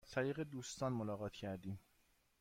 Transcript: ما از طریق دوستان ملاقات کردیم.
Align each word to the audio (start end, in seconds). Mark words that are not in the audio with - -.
ما 0.01 0.05
از 0.07 0.11
طریق 0.13 0.39
دوستان 0.49 0.93
ملاقات 0.93 1.33
کردیم. 1.33 1.79